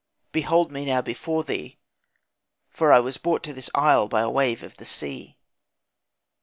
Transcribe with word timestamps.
Behold 0.31 0.71
me 0.71 0.83
now 0.83 0.99
before 1.03 1.43
thee, 1.43 1.77
for 2.71 2.91
I 2.91 2.97
was 2.99 3.19
brought 3.19 3.43
to 3.43 3.53
this 3.53 3.69
isle 3.75 4.07
by 4.07 4.21
a 4.21 4.31
wave 4.31 4.63
of 4.63 4.77
the 4.77 4.85
sea.' 4.85 5.37